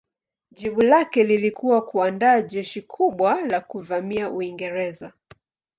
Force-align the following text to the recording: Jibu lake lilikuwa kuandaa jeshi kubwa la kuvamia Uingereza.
Jibu 0.51 0.81
lake 0.81 1.23
lilikuwa 1.23 1.81
kuandaa 1.85 2.41
jeshi 2.41 2.81
kubwa 2.81 3.41
la 3.47 3.59
kuvamia 3.61 4.29
Uingereza. 4.29 5.13